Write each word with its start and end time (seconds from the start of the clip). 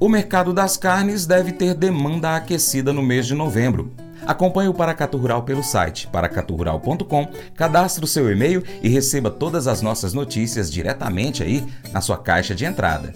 O 0.00 0.08
mercado 0.08 0.52
das 0.52 0.76
carnes 0.76 1.26
deve 1.26 1.50
ter 1.50 1.74
demanda 1.74 2.36
aquecida 2.36 2.92
no 2.92 3.02
mês 3.02 3.26
de 3.26 3.34
novembro. 3.34 3.92
Acompanhe 4.24 4.68
o 4.68 4.74
Paracato 4.74 5.16
Rural 5.16 5.42
pelo 5.42 5.62
site 5.62 6.06
paracaturural.com, 6.06 7.28
cadastre 7.56 8.04
o 8.04 8.08
seu 8.08 8.30
e-mail 8.30 8.62
e 8.80 8.88
receba 8.88 9.30
todas 9.30 9.66
as 9.66 9.82
nossas 9.82 10.12
notícias 10.12 10.70
diretamente 10.70 11.42
aí 11.42 11.66
na 11.92 12.00
sua 12.00 12.16
caixa 12.16 12.54
de 12.54 12.64
entrada. 12.64 13.12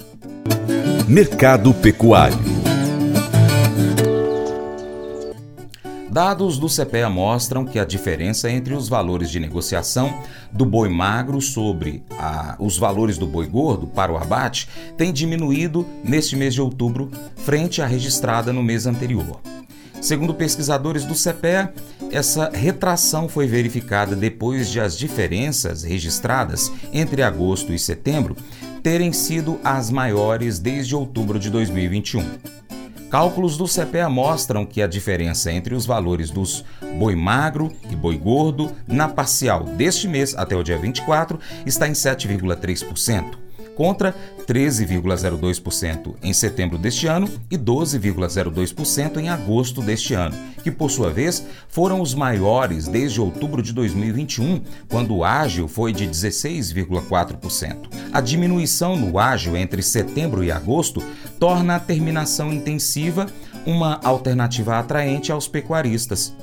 Mercado 1.06 1.72
Pecuário 1.74 2.61
Dados 6.12 6.58
do 6.58 6.66
CPEA 6.66 7.08
mostram 7.08 7.64
que 7.64 7.78
a 7.78 7.86
diferença 7.86 8.50
entre 8.50 8.74
os 8.74 8.86
valores 8.86 9.30
de 9.30 9.40
negociação 9.40 10.12
do 10.52 10.66
boi 10.66 10.90
magro 10.90 11.40
sobre 11.40 12.04
a, 12.18 12.54
os 12.58 12.76
valores 12.76 13.16
do 13.16 13.26
boi 13.26 13.46
gordo 13.46 13.86
para 13.86 14.12
o 14.12 14.18
abate 14.18 14.68
tem 14.94 15.10
diminuído 15.10 15.86
neste 16.04 16.36
mês 16.36 16.52
de 16.52 16.60
outubro 16.60 17.10
frente 17.34 17.80
à 17.80 17.86
registrada 17.86 18.52
no 18.52 18.62
mês 18.62 18.86
anterior. 18.86 19.40
Segundo 20.02 20.34
pesquisadores 20.34 21.06
do 21.06 21.14
CPEA, 21.14 21.72
essa 22.10 22.50
retração 22.50 23.26
foi 23.26 23.46
verificada 23.46 24.14
depois 24.14 24.68
de 24.68 24.80
as 24.80 24.98
diferenças 24.98 25.82
registradas 25.82 26.70
entre 26.92 27.22
agosto 27.22 27.72
e 27.72 27.78
setembro 27.78 28.36
terem 28.82 29.14
sido 29.14 29.58
as 29.64 29.88
maiores 29.88 30.58
desde 30.58 30.94
outubro 30.94 31.38
de 31.38 31.48
2021. 31.48 32.61
Cálculos 33.12 33.58
do 33.58 33.66
CPEA 33.66 34.08
mostram 34.08 34.64
que 34.64 34.80
a 34.80 34.86
diferença 34.86 35.52
entre 35.52 35.74
os 35.74 35.84
valores 35.84 36.30
dos 36.30 36.64
boi 36.98 37.14
magro 37.14 37.70
e 37.90 37.94
boi 37.94 38.16
gordo 38.16 38.72
na 38.88 39.06
parcial 39.06 39.64
deste 39.64 40.08
mês 40.08 40.34
até 40.34 40.56
o 40.56 40.62
dia 40.62 40.78
24 40.78 41.38
está 41.66 41.86
em 41.86 41.92
7,3% 41.92 43.41
contra 43.74 44.14
13,02% 44.46 46.14
em 46.22 46.32
setembro 46.32 46.78
deste 46.78 47.06
ano 47.06 47.28
e 47.50 47.56
12,02% 47.56 49.18
em 49.18 49.28
agosto 49.28 49.80
deste 49.82 50.14
ano, 50.14 50.36
que 50.62 50.70
por 50.70 50.90
sua 50.90 51.10
vez 51.10 51.44
foram 51.68 52.00
os 52.00 52.14
maiores 52.14 52.86
desde 52.88 53.20
outubro 53.20 53.62
de 53.62 53.72
2021, 53.72 54.62
quando 54.88 55.16
o 55.16 55.24
ágio 55.24 55.66
foi 55.68 55.92
de 55.92 56.06
16,4%. 56.06 57.76
A 58.12 58.20
diminuição 58.20 58.96
no 58.96 59.18
ágio 59.18 59.56
entre 59.56 59.82
setembro 59.82 60.44
e 60.44 60.52
agosto 60.52 61.02
torna 61.38 61.76
a 61.76 61.80
terminação 61.80 62.52
intensiva 62.52 63.26
uma 63.66 64.00
alternativa 64.02 64.78
atraente 64.78 65.32
aos 65.32 65.48
pecuaristas. 65.48 66.34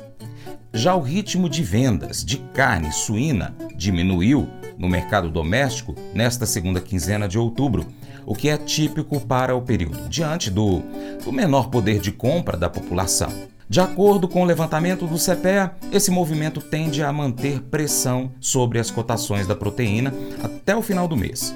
Já 0.72 0.95
o 0.95 1.02
ritmo 1.02 1.50
de 1.50 1.64
vendas 1.64 2.23
de 2.23 2.38
carne 2.54 2.92
suína 2.92 3.56
diminuiu 3.76 4.48
no 4.80 4.88
mercado 4.88 5.30
doméstico 5.30 5.94
nesta 6.14 6.46
segunda 6.46 6.80
quinzena 6.80 7.28
de 7.28 7.38
outubro, 7.38 7.86
o 8.26 8.34
que 8.34 8.48
é 8.48 8.58
típico 8.58 9.20
para 9.20 9.54
o 9.56 9.62
período, 9.62 10.08
diante 10.08 10.50
do, 10.50 10.82
do 11.24 11.32
menor 11.32 11.70
poder 11.70 12.00
de 12.00 12.12
compra 12.12 12.56
da 12.56 12.70
população. 12.70 13.32
De 13.68 13.80
acordo 13.80 14.28
com 14.28 14.42
o 14.42 14.46
levantamento 14.46 15.06
do 15.06 15.20
CPEA, 15.20 15.76
esse 15.92 16.10
movimento 16.10 16.60
tende 16.60 17.04
a 17.04 17.14
manter 17.14 17.62
pressão 17.62 18.32
sobre 18.40 18.80
as 18.80 18.90
cotações 18.90 19.46
da 19.46 19.56
proteína 19.56 20.12
até 20.42 20.76
o 20.76 20.82
final 20.82 21.08
do 21.08 21.16
mês. 21.16 21.56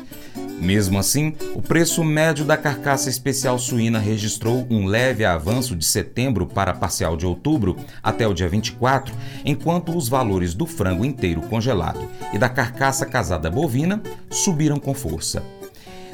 Mesmo 0.60 0.98
assim, 0.98 1.36
o 1.56 1.62
preço 1.62 2.04
médio 2.04 2.46
da 2.46 2.56
carcaça 2.56 3.10
especial 3.10 3.60
suína 3.60 4.00
registrou 4.00 4.66
um 4.70 4.86
leve 4.86 5.26
avanço 5.26 5.76
de 5.76 5.86
setembro 5.86 6.46
para 6.46 6.74
parcial 6.74 7.18
de 7.18 7.26
outubro 7.26 7.76
até 8.02 8.28
o 8.28 8.34
dia 8.34 8.48
24, 8.48 9.14
enquanto 9.44 9.96
os 9.96 10.08
valores 10.08 10.54
do 10.54 10.66
frango 10.66 11.04
inteiro 11.04 11.42
congelado 11.42 12.08
e 12.34 12.38
da 12.38 12.48
carcaça 12.48 13.06
casada 13.06 13.50
bovina 13.50 14.02
subiram 14.30 14.80
com 14.80 14.94
força. 14.94 15.44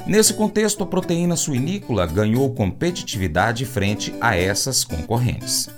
Nesse 0.07 0.33
contexto, 0.33 0.83
a 0.83 0.87
proteína 0.87 1.35
suinícola 1.35 2.07
ganhou 2.07 2.49
competitividade 2.53 3.65
frente 3.65 4.13
a 4.19 4.35
essas 4.35 4.83
concorrentes. 4.83 5.69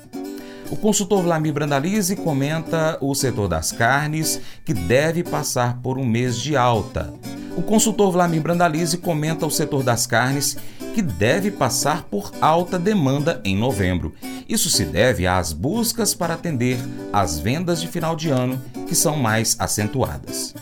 O 0.70 0.78
consultor 0.78 1.22
Vlamir 1.22 1.52
Brandalize 1.52 2.16
comenta 2.16 2.98
o 3.02 3.14
setor 3.14 3.50
das 3.50 3.74
carnes, 3.74 4.40
que 4.64 4.74
deve 4.74 5.22
passar 5.22 5.82
por 5.82 5.98
um 5.98 6.06
mês 6.06 6.38
de 6.38 6.56
alta, 6.56 7.14
o 7.56 7.62
consultor 7.62 8.12
Vlamir 8.12 8.42
Brandalize 8.42 8.98
comenta 8.98 9.46
o 9.46 9.52
setor 9.52 9.84
das 9.84 10.06
carnes 10.08 10.58
que 10.94 11.02
deve 11.02 11.52
passar 11.52 12.04
por 12.04 12.32
alta 12.42 12.78
demanda 12.78 13.42
em 13.44 13.56
novembro. 13.56 14.14
Isso 14.48 14.70
se 14.70 14.84
deve 14.84 15.26
às 15.26 15.54
buscas 15.54 16.14
para 16.14 16.34
atender 16.34 16.78
às 17.14 17.40
vendas 17.40 17.82
de 17.82 17.88
final 17.88 18.16
de 18.16 18.30
ano 18.30 18.62
que 18.88 18.96
são 18.96 19.16
mais 19.16 19.56
acentuadas. 19.60 20.54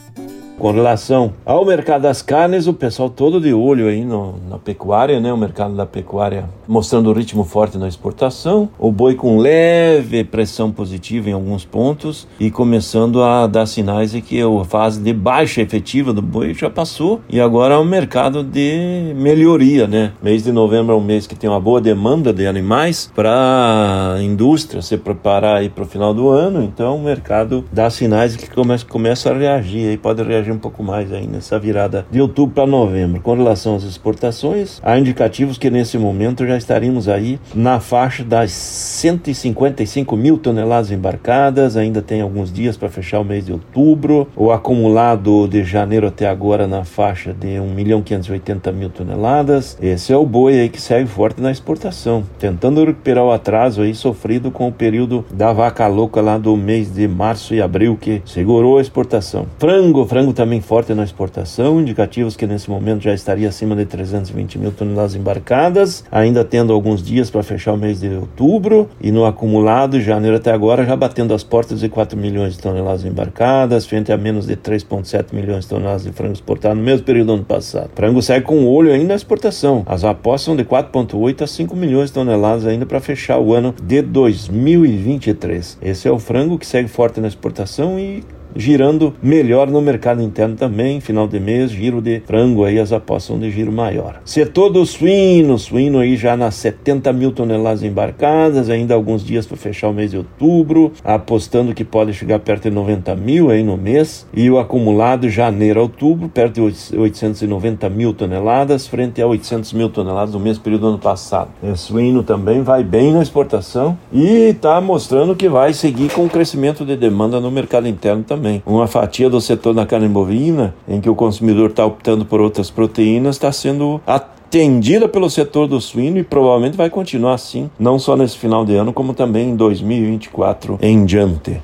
Com 0.59 0.71
relação 0.71 1.31
ao 1.45 1.63
mercado 1.63 2.01
das 2.01 2.21
carnes, 2.21 2.67
o 2.67 2.73
pessoal 2.73 3.09
todo 3.09 3.39
de 3.39 3.53
olho 3.53 3.87
aí 3.87 4.03
no, 4.03 4.35
na 4.49 4.57
pecuária, 4.57 5.17
né? 5.17 5.31
O 5.31 5.37
mercado 5.37 5.73
da 5.73 5.85
pecuária 5.85 6.49
mostrando 6.67 7.09
o 7.09 7.13
ritmo 7.13 7.45
forte 7.45 7.77
na 7.77 7.87
exportação, 7.87 8.69
o 8.77 8.91
boi 8.91 9.15
com 9.15 9.39
leve 9.39 10.25
pressão 10.25 10.69
positiva 10.69 11.29
em 11.29 11.33
alguns 11.33 11.63
pontos 11.63 12.27
e 12.37 12.51
começando 12.51 13.23
a 13.23 13.47
dar 13.47 13.65
sinais 13.65 14.11
de 14.11 14.21
que 14.21 14.41
a 14.41 14.65
fase 14.65 14.99
de 15.01 15.13
baixa 15.13 15.61
efetiva 15.61 16.11
do 16.11 16.21
boi 16.21 16.53
já 16.53 16.69
passou 16.69 17.21
e 17.29 17.39
agora 17.39 17.75
é 17.75 17.77
um 17.77 17.85
mercado 17.85 18.43
de 18.43 19.13
melhoria, 19.15 19.87
né? 19.87 20.11
Mês 20.21 20.43
de 20.43 20.51
novembro 20.51 20.93
é 20.93 20.97
um 20.97 21.03
mês 21.03 21.25
que 21.25 21.35
tem 21.35 21.49
uma 21.49 21.59
boa 21.59 21.79
demanda 21.79 22.33
de 22.33 22.45
animais 22.45 23.09
para 23.15 24.15
a 24.17 24.21
indústria 24.21 24.81
se 24.81 24.97
preparar 24.97 25.55
aí 25.55 25.69
para 25.69 25.85
o 25.85 25.87
final 25.87 26.13
do 26.13 26.27
ano, 26.27 26.61
então 26.61 26.97
o 26.97 27.01
mercado 27.01 27.63
dá 27.71 27.89
sinais 27.89 28.33
de 28.33 28.39
que 28.39 28.53
começa, 28.53 28.85
começa 28.85 29.31
a 29.31 29.33
reagir 29.33 29.87
aí, 29.87 29.97
pode 29.97 30.21
reagir 30.21 30.48
um 30.51 30.57
pouco 30.57 30.83
mais 30.83 31.11
aí 31.11 31.27
nessa 31.27 31.59
virada 31.59 32.05
de 32.11 32.21
outubro 32.21 32.55
para 32.55 32.67
novembro. 32.67 33.21
Com 33.21 33.35
relação 33.35 33.75
às 33.75 33.83
exportações, 33.83 34.79
há 34.83 34.97
indicativos 34.97 35.57
que 35.57 35.69
nesse 35.69 35.97
momento 35.97 36.45
já 36.45 36.57
estaríamos 36.57 37.07
aí 37.07 37.39
na 37.53 37.79
faixa 37.79 38.23
das 38.23 38.51
155 38.51 40.15
mil 40.15 40.37
toneladas 40.37 40.91
embarcadas, 40.91 41.77
ainda 41.77 42.01
tem 42.01 42.21
alguns 42.21 42.51
dias 42.51 42.77
para 42.77 42.89
fechar 42.89 43.19
o 43.19 43.25
mês 43.25 43.45
de 43.45 43.51
outubro. 43.51 44.27
O 44.35 44.51
acumulado 44.51 45.47
de 45.47 45.63
janeiro 45.63 46.07
até 46.07 46.27
agora 46.27 46.67
na 46.67 46.83
faixa 46.83 47.33
de 47.33 47.59
1 47.59 47.73
milhão 47.73 48.01
580 48.01 48.71
mil 48.71 48.89
toneladas. 48.89 49.77
Esse 49.81 50.13
é 50.13 50.17
o 50.17 50.25
boi 50.25 50.59
aí 50.59 50.69
que 50.69 50.81
segue 50.81 51.07
forte 51.07 51.41
na 51.41 51.51
exportação, 51.51 52.23
tentando 52.37 52.83
recuperar 52.83 53.23
o 53.23 53.31
atraso 53.31 53.81
aí 53.81 53.93
sofrido 53.93 54.51
com 54.51 54.67
o 54.67 54.71
período 54.71 55.25
da 55.31 55.53
vaca 55.53 55.87
louca 55.87 56.21
lá 56.21 56.37
do 56.37 56.55
mês 56.55 56.93
de 56.93 57.07
março 57.07 57.53
e 57.53 57.61
abril 57.61 57.97
que 57.99 58.21
segurou 58.25 58.77
a 58.77 58.81
exportação. 58.81 59.45
Frango, 59.57 60.05
frango 60.05 60.33
também 60.39 60.61
forte 60.61 60.93
na 60.93 61.03
exportação, 61.03 61.81
indicativos 61.81 62.37
que 62.37 62.47
nesse 62.47 62.69
momento 62.69 63.01
já 63.01 63.13
estaria 63.13 63.49
acima 63.49 63.75
de 63.75 63.85
320 63.85 64.57
mil 64.57 64.71
toneladas 64.71 65.13
embarcadas, 65.13 66.05
ainda 66.09 66.45
tendo 66.45 66.71
alguns 66.71 67.03
dias 67.03 67.29
para 67.29 67.43
fechar 67.43 67.73
o 67.73 67.77
mês 67.77 67.99
de 67.99 68.07
outubro, 68.07 68.89
e 69.01 69.11
no 69.11 69.25
acumulado, 69.25 69.99
janeiro 69.99 70.37
até 70.37 70.53
agora, 70.53 70.85
já 70.85 70.95
batendo 70.95 71.33
as 71.33 71.43
portas 71.43 71.81
de 71.81 71.89
4 71.89 72.17
milhões 72.17 72.53
de 72.53 72.59
toneladas 72.59 73.03
embarcadas, 73.03 73.85
frente 73.85 74.13
a 74.13 74.17
menos 74.17 74.47
de 74.47 74.55
3,7 74.55 75.33
milhões 75.33 75.65
de 75.65 75.71
toneladas 75.71 76.03
de 76.03 76.11
frango 76.13 76.31
exportado 76.31 76.75
no 76.75 76.83
mesmo 76.83 77.05
período 77.05 77.27
do 77.27 77.33
ano 77.33 77.43
passado. 77.43 77.89
Frango 77.93 78.21
segue 78.21 78.45
com 78.45 78.59
o 78.59 78.71
olho 78.71 78.93
ainda 78.93 79.09
na 79.09 79.15
exportação. 79.15 79.83
As 79.85 80.05
apostas 80.05 80.43
são 80.43 80.55
de 80.55 80.63
4,8 80.63 81.41
a 81.41 81.47
5 81.47 81.75
milhões 81.75 82.11
de 82.11 82.13
toneladas 82.13 82.65
ainda 82.65 82.85
para 82.85 83.01
fechar 83.01 83.39
o 83.39 83.53
ano 83.53 83.75
de 83.83 84.01
2023. 84.01 85.79
Esse 85.81 86.07
é 86.07 86.11
o 86.11 86.17
frango 86.17 86.57
que 86.57 86.65
segue 86.65 86.87
forte 86.87 87.19
na 87.19 87.27
exportação 87.27 87.99
e 87.99 88.23
girando 88.55 89.13
melhor 89.21 89.69
no 89.69 89.81
mercado 89.81 90.21
interno 90.21 90.55
também, 90.55 90.99
final 90.99 91.27
de 91.27 91.39
mês, 91.39 91.71
giro 91.71 92.01
de 92.01 92.21
frango 92.25 92.63
aí, 92.63 92.79
as 92.79 92.91
apostas 92.91 93.39
de 93.39 93.51
giro 93.51 93.71
maior. 93.71 94.21
Setor 94.25 94.69
do 94.69 94.85
suíno, 94.85 95.57
suíno 95.57 95.99
aí 95.99 96.15
já 96.15 96.35
nas 96.35 96.55
70 96.55 97.11
mil 97.13 97.31
toneladas 97.31 97.83
embarcadas, 97.83 98.69
ainda 98.69 98.93
alguns 98.93 99.23
dias 99.23 99.45
para 99.45 99.57
fechar 99.57 99.89
o 99.89 99.93
mês 99.93 100.11
de 100.11 100.17
outubro, 100.17 100.91
apostando 101.03 101.73
que 101.73 101.83
pode 101.83 102.13
chegar 102.13 102.39
perto 102.39 102.63
de 102.63 102.71
90 102.71 103.15
mil 103.15 103.49
aí 103.49 103.63
no 103.63 103.77
mês, 103.77 104.25
e 104.33 104.49
o 104.49 104.57
acumulado 104.57 105.29
janeiro 105.29 105.79
a 105.79 105.83
outubro, 105.83 106.29
perto 106.29 106.69
de 106.69 106.97
890 106.97 107.89
mil 107.89 108.13
toneladas, 108.13 108.87
frente 108.87 109.21
a 109.21 109.27
800 109.27 109.73
mil 109.73 109.89
toneladas 109.89 110.33
no 110.33 110.39
mesmo 110.39 110.63
período 110.63 110.81
do 110.81 110.87
ano 110.87 110.99
passado. 110.99 111.49
O 111.61 111.75
suíno 111.75 112.23
também 112.23 112.61
vai 112.61 112.83
bem 112.83 113.13
na 113.13 113.21
exportação 113.21 113.97
e 114.11 114.49
está 114.49 114.79
mostrando 114.81 115.35
que 115.35 115.47
vai 115.47 115.73
seguir 115.73 116.11
com 116.11 116.25
o 116.25 116.29
crescimento 116.29 116.85
de 116.85 116.95
demanda 116.95 117.39
no 117.39 117.51
mercado 117.51 117.87
interno 117.87 118.23
também 118.23 118.38
também. 118.39 118.63
Uma 118.65 118.87
fatia 118.87 119.29
do 119.29 119.41
setor 119.41 119.73
da 119.73 119.85
carne 119.85 120.07
bovina, 120.07 120.73
em 120.87 121.01
que 121.01 121.09
o 121.09 121.15
consumidor 121.15 121.69
está 121.71 121.85
optando 121.85 122.25
por 122.25 122.39
outras 122.39 122.71
proteínas, 122.71 123.35
está 123.35 123.51
sendo 123.51 124.01
atendida 124.07 125.07
pelo 125.07 125.29
setor 125.29 125.67
do 125.67 125.79
suíno 125.81 126.17
e 126.17 126.23
provavelmente 126.23 126.77
vai 126.77 126.89
continuar 126.89 127.33
assim, 127.33 127.69
não 127.77 127.99
só 127.99 128.15
nesse 128.15 128.37
final 128.37 128.65
de 128.65 128.75
ano, 128.75 128.93
como 128.93 129.13
também 129.13 129.49
em 129.49 129.55
2024 129.55 130.79
em 130.81 131.05
diante. 131.05 131.59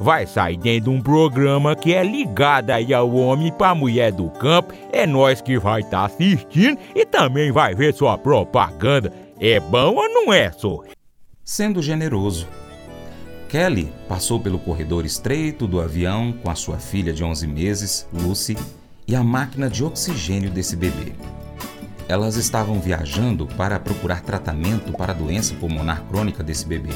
vai 0.00 0.26
sair 0.26 0.56
dentro 0.56 0.90
de 0.90 0.96
um 0.96 1.02
programa 1.02 1.76
que 1.76 1.92
é 1.92 2.02
ligado 2.02 2.70
aí 2.70 2.94
ao 2.94 3.14
homem 3.14 3.52
para 3.52 3.74
mulher 3.74 4.10
do 4.10 4.30
campo. 4.30 4.72
É 4.90 5.06
nós 5.06 5.42
que 5.42 5.58
vai 5.58 5.82
estar 5.82 5.98
tá 5.98 6.04
assistindo 6.06 6.78
e 6.94 7.04
também 7.04 7.52
vai 7.52 7.74
ver 7.74 7.92
sua 7.92 8.16
propaganda. 8.16 9.12
É 9.38 9.60
bom 9.60 9.94
ou 9.94 10.08
não 10.08 10.32
é, 10.32 10.50
só? 10.50 10.82
Sendo 11.44 11.82
generoso. 11.82 12.48
Kelly 13.48 13.92
passou 14.08 14.40
pelo 14.40 14.58
corredor 14.58 15.04
estreito 15.04 15.66
do 15.66 15.80
avião 15.80 16.32
com 16.32 16.50
a 16.50 16.54
sua 16.54 16.78
filha 16.78 17.12
de 17.12 17.22
11 17.22 17.46
meses, 17.48 18.08
Lucy, 18.12 18.56
e 19.06 19.14
a 19.14 19.24
máquina 19.24 19.68
de 19.68 19.84
oxigênio 19.84 20.50
desse 20.50 20.76
bebê. 20.76 21.12
Elas 22.08 22.36
estavam 22.36 22.80
viajando 22.80 23.46
para 23.46 23.78
procurar 23.80 24.22
tratamento 24.22 24.92
para 24.92 25.12
a 25.12 25.14
doença 25.14 25.54
pulmonar 25.54 26.04
crônica 26.04 26.42
desse 26.42 26.64
bebê. 26.64 26.90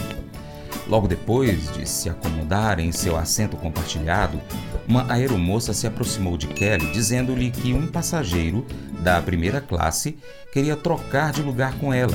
Logo 0.86 1.08
depois 1.08 1.72
de 1.72 1.88
se 1.88 2.10
acomodar 2.10 2.78
em 2.78 2.92
seu 2.92 3.16
assento 3.16 3.56
compartilhado, 3.56 4.40
uma 4.86 5.10
aeromoça 5.10 5.72
se 5.72 5.86
aproximou 5.86 6.36
de 6.36 6.46
Kelly 6.48 6.92
dizendo-lhe 6.92 7.50
que 7.50 7.72
um 7.72 7.86
passageiro 7.86 8.66
da 9.00 9.20
primeira 9.22 9.60
classe 9.60 10.18
queria 10.52 10.76
trocar 10.76 11.32
de 11.32 11.42
lugar 11.42 11.78
com 11.78 11.92
ela. 11.92 12.14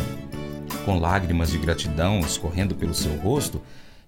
Com 0.85 0.99
lágrimas 0.99 1.49
de 1.49 1.57
gratidão 1.57 2.19
escorrendo 2.19 2.75
pelo 2.75 2.93
seu 2.93 3.15
rosto, 3.17 3.61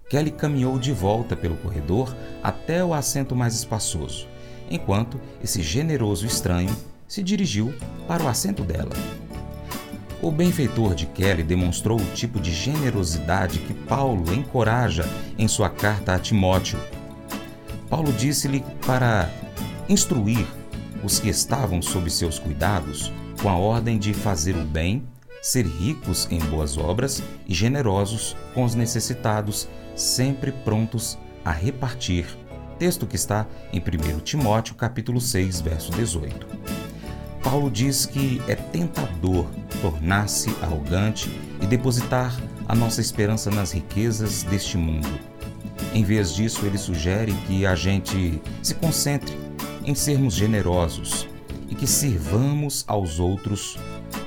Kelly 0.10 0.32
caminhou 0.32 0.78
de 0.78 0.92
volta 0.92 1.36
pelo 1.36 1.56
corredor 1.58 2.16
até 2.44 2.84
o 2.84 2.94
assento 2.94 3.36
mais 3.36 3.56
espaçoso 3.56 4.28
enquanto 4.72 5.20
esse 5.44 5.62
generoso 5.62 6.26
estranho 6.26 6.76
se 7.08 7.22
dirigiu 7.22 7.74
para 8.08 8.24
o 8.24 8.28
assento 8.28 8.64
dela. 8.64 8.92
O 10.22 10.30
benfeitor 10.30 10.94
de 10.94 11.08
Kelly 11.08 11.42
demonstrou 11.42 12.00
o 12.00 12.14
tipo 12.14 12.40
de 12.40 12.54
generosidade 12.54 13.58
que 13.60 13.74
Paulo 13.74 14.32
encoraja 14.34 15.04
em 15.38 15.48
sua 15.48 15.70
carta 15.70 16.14
a 16.14 16.20
Timóteo. 16.20 16.80
Paulo 17.90 18.14
disse-lhe 18.14 18.64
para 18.86 19.30
instruir 19.90 20.46
os 21.04 21.20
que 21.20 21.30
estavam 21.30 21.82
sob 21.82 22.10
seus 22.10 22.38
cuidados 22.38 23.12
com 23.42 23.50
a 23.50 23.58
ordem 23.58 23.98
de 23.98 24.14
fazer 24.14 24.56
o 24.56 24.64
bem, 24.64 25.04
ser 25.42 25.66
ricos 25.66 26.28
em 26.30 26.40
boas 26.40 26.78
obras 26.78 27.24
e 27.48 27.54
generosos 27.54 28.38
com 28.54 28.64
os 28.64 28.76
necessitados, 28.76 29.68
sempre 29.96 30.52
prontos 30.52 31.18
a 31.44 31.52
repartir 31.52 32.28
texto 32.82 33.06
que 33.06 33.16
está 33.16 33.46
em 33.72 33.80
1 33.80 34.22
Timóteo 34.22 34.74
capítulo 34.74 35.22
6, 35.22 35.62
verso 35.62 35.92
18. 35.92 36.48
Paulo 37.44 37.72
diz 37.72 38.06
que 38.06 38.42
é 38.48 38.56
tentador 38.56 39.48
tornar-se 39.82 40.50
arrogante 40.62 41.30
e 41.62 41.66
depositar 41.66 42.40
a 42.68 42.76
nossa 42.76 43.02
esperança 43.02 43.50
nas 43.50 43.72
riquezas 43.72 44.44
deste 44.44 44.78
mundo. 44.78 45.10
Em 45.94 46.04
vez 46.04 46.34
disso, 46.36 46.66
ele 46.66 46.78
sugere 46.78 47.34
que 47.48 47.66
a 47.66 47.76
gente 47.76 48.40
se 48.62 48.76
concentre 48.76 49.36
em 49.84 49.96
sermos 49.96 50.36
generosos 50.36 51.28
e 51.68 51.76
que 51.76 51.88
sirvamos 51.88 52.86
aos 52.88 53.20
outros, 53.20 53.78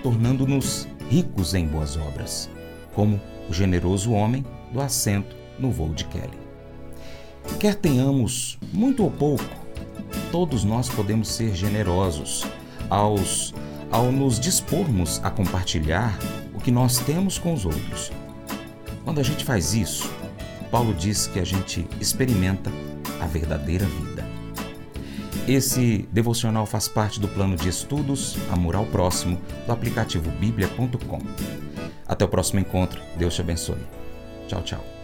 tornando-nos 0.02 0.88
ricos 1.08 1.54
em 1.54 1.66
boas 1.66 1.96
obras, 1.96 2.50
como 2.94 3.20
o 3.48 3.52
generoso 3.52 4.12
homem 4.12 4.44
do 4.72 4.80
assento 4.80 5.36
no 5.58 5.70
voo 5.70 5.94
de 5.94 6.04
Kelly. 6.06 6.38
Quer 7.60 7.76
tenhamos 7.76 8.58
muito 8.72 9.04
ou 9.04 9.10
pouco, 9.10 9.44
todos 10.32 10.64
nós 10.64 10.88
podemos 10.88 11.28
ser 11.28 11.54
generosos 11.54 12.44
aos, 12.90 13.54
ao 13.90 14.10
nos 14.10 14.38
dispormos 14.38 15.20
a 15.22 15.30
compartilhar 15.30 16.18
o 16.54 16.60
que 16.60 16.70
nós 16.70 16.98
temos 16.98 17.38
com 17.38 17.52
os 17.52 17.64
outros. 17.64 18.12
Quando 19.04 19.20
a 19.20 19.22
gente 19.22 19.44
faz 19.44 19.74
isso, 19.74 20.10
Paulo 20.70 20.94
diz 20.94 21.26
que 21.26 21.38
a 21.38 21.44
gente 21.44 21.86
experimenta 22.00 22.70
a 23.20 23.26
verdadeira 23.26 23.86
vida. 23.86 24.24
Esse 25.46 26.08
devocional 26.10 26.64
faz 26.64 26.88
parte 26.88 27.20
do 27.20 27.28
plano 27.28 27.54
de 27.54 27.68
estudos 27.68 28.36
Amor 28.50 28.74
ao 28.74 28.86
Próximo 28.86 29.38
do 29.66 29.72
aplicativo 29.72 30.30
bíblia.com. 30.30 31.20
Até 32.06 32.24
o 32.24 32.28
próximo 32.28 32.60
encontro. 32.60 33.00
Deus 33.16 33.34
te 33.34 33.42
abençoe. 33.42 33.78
Tchau, 34.48 34.62
tchau. 34.62 35.03